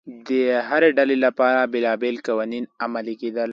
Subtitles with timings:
[0.27, 0.29] د
[0.67, 3.49] هرې ډلې لپاره بېلابېل قوانین عملي کېدل